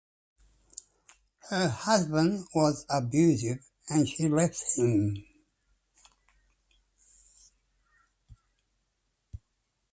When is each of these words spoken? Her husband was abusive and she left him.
Her 1.51 1.69
husband 1.69 2.47
was 2.55 2.87
abusive 2.89 3.59
and 3.87 4.09
she 4.09 4.27
left 4.27 4.63
him. 4.75 5.23